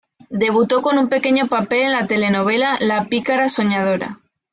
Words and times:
Debutó 0.31 0.81
con 0.81 0.97
un 0.97 1.09
pequeño 1.09 1.45
papel 1.45 1.81
en 1.83 1.91
la 1.91 2.07
telenovela 2.07 2.75
"La 2.79 3.05
pícara 3.05 3.49
soñadora". 3.49 4.17